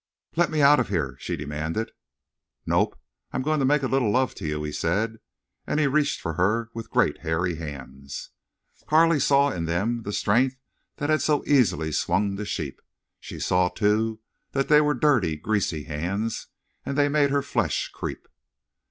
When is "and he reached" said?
5.67-6.21